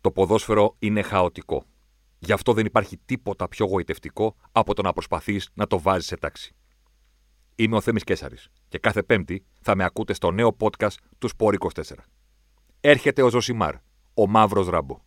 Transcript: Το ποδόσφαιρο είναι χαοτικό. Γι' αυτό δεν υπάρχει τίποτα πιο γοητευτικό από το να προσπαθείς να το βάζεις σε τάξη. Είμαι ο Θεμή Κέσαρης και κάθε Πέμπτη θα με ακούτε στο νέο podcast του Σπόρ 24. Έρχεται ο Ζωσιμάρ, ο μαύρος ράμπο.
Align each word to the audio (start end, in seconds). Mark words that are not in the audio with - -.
Το 0.00 0.10
ποδόσφαιρο 0.10 0.76
είναι 0.78 1.02
χαοτικό. 1.02 1.64
Γι' 2.18 2.32
αυτό 2.32 2.52
δεν 2.52 2.66
υπάρχει 2.66 2.96
τίποτα 3.04 3.48
πιο 3.48 3.66
γοητευτικό 3.66 4.36
από 4.52 4.74
το 4.74 4.82
να 4.82 4.92
προσπαθείς 4.92 5.50
να 5.54 5.66
το 5.66 5.80
βάζεις 5.80 6.06
σε 6.06 6.16
τάξη. 6.16 6.54
Είμαι 7.54 7.76
ο 7.76 7.80
Θεμή 7.80 8.00
Κέσαρης 8.00 8.48
και 8.68 8.78
κάθε 8.78 9.02
Πέμπτη 9.02 9.44
θα 9.60 9.76
με 9.76 9.84
ακούτε 9.84 10.12
στο 10.12 10.30
νέο 10.30 10.56
podcast 10.60 10.94
του 11.18 11.28
Σπόρ 11.28 11.54
24. 11.58 11.80
Έρχεται 12.80 13.22
ο 13.22 13.28
Ζωσιμάρ, 13.28 13.74
ο 14.14 14.26
μαύρος 14.26 14.68
ράμπο. 14.68 15.00